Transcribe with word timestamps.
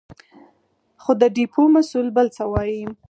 خو 1.01 1.11
د 1.21 1.23
ډېپو 1.35 1.61
مسوول 1.73 2.07
بل 2.17 2.27
څه 2.37 2.43
وايې. 2.51 2.85